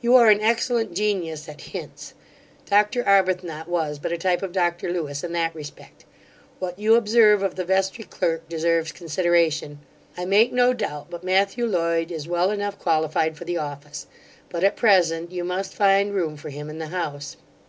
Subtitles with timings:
[0.00, 2.12] You are an excellent genius at hints.
[2.68, 6.04] Dr Arbuthnot was but a type of Dr Lewis in that respect.
[6.58, 9.78] What you observe of the vestry clerk deserves consideration.
[10.16, 14.08] I make no doubt but Matthew Loyd is well enough qualified for the office;
[14.48, 17.36] but, at present, you must find room for him in the house.